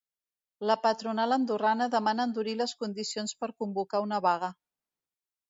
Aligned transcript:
La 0.69 0.75
patronal 0.85 1.35
andorrana 1.35 1.87
demana 1.97 2.25
endurir 2.31 2.57
les 2.63 2.75
condicions 2.81 3.35
per 3.43 3.51
convocar 3.61 4.03
una 4.09 4.21
vaga. 4.31 4.53